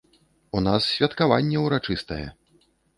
[0.59, 2.23] У нас святкаванне урачыстае.